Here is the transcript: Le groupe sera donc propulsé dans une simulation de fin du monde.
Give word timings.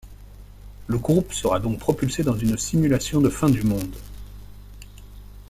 Le 0.87 0.97
groupe 0.97 1.31
sera 1.31 1.59
donc 1.59 1.77
propulsé 1.77 2.23
dans 2.23 2.35
une 2.35 2.57
simulation 2.57 3.21
de 3.21 3.29
fin 3.29 3.51
du 3.51 3.61
monde. 3.61 3.95